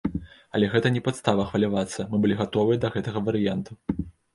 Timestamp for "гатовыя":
2.43-2.77